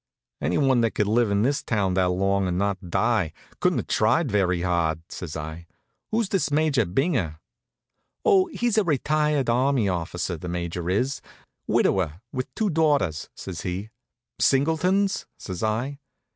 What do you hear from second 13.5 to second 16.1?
he. "Singletons?" says I.